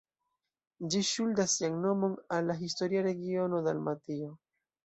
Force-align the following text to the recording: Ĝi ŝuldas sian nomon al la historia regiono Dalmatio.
Ĝi 0.93 1.01
ŝuldas 1.09 1.51
sian 1.59 1.77
nomon 1.83 2.17
al 2.39 2.49
la 2.53 2.57
historia 2.65 3.07
regiono 3.11 3.61
Dalmatio. 3.69 4.35